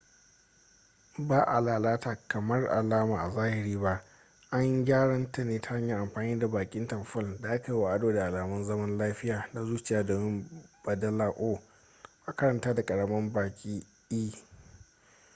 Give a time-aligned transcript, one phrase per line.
[1.17, 4.03] ba a lalata alamar a zahiri ba
[4.51, 8.11] an yi gyaran ne ta hanyar amfani da bakin tamfol da aka yi wa ado
[8.13, 10.45] da alamun zaman lafiya da zuciya domin
[10.85, 11.61] baddala o
[12.25, 14.31] a karanta ta da ƙaramin baki e